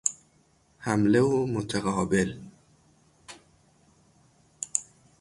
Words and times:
حملهُ 0.79 1.45
متقابل 1.45 2.39